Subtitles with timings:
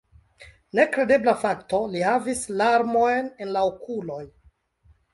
[0.79, 4.23] Nekredebla fakto: li havis larmojn en la okuloj!